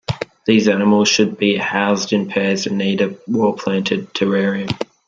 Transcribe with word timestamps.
These 0.47 0.67
animals 0.67 1.07
should 1.09 1.37
be 1.37 1.57
housed 1.57 2.11
in 2.11 2.27
pairs 2.27 2.65
and 2.65 2.75
need 2.75 3.01
a 3.01 3.15
well 3.27 3.53
planted 3.53 4.11
terrarium. 4.15 4.73